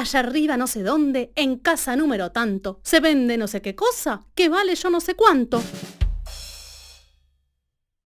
[0.00, 4.26] allá arriba no sé dónde, en casa número tanto, se vende no sé qué cosa,
[4.34, 5.62] que vale yo no sé cuánto.